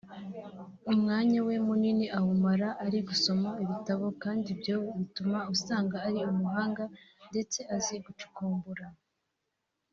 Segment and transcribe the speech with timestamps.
[0.91, 6.83] umwanya we munini awumara ari gusoma ibitabo kandi ibyo bituma usanga ari umuhanga
[7.29, 8.85] ndetse azi gucukumbura